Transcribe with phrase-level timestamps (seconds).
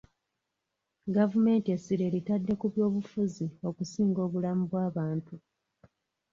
[1.15, 5.35] Gavumenti essira eritadde ku byobufuzi okusinga obulamu bw'abantu.